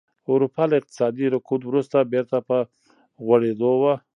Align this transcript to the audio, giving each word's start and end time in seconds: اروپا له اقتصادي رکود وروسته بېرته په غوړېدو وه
اروپا 0.31 0.63
له 0.69 0.75
اقتصادي 0.79 1.25
رکود 1.35 1.61
وروسته 1.65 2.09
بېرته 2.13 2.37
په 2.47 2.57
غوړېدو 3.25 3.71
وه 3.81 3.93